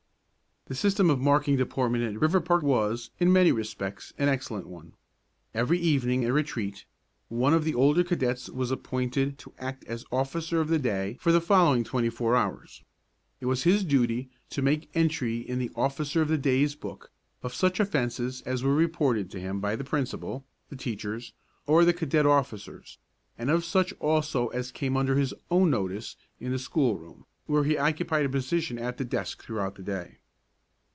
[0.67, 4.93] The system of marking deportment at Riverpark was, in many respects, an excellent one.
[5.53, 6.85] Every evening, at retreat,
[7.27, 11.33] one of the older cadets was appointed to act as officer of the day for
[11.33, 12.85] the following twenty four hours.
[13.41, 17.11] It was his duty to make entry in the "officer of the day's book"
[17.43, 21.33] of such offences as were reported to him by the principal, the teachers,
[21.65, 22.97] or the cadet officers,
[23.37, 27.77] and of such also as came under his own notice in the schoolroom, where he
[27.77, 30.17] occupied a position at the desk throughout the day.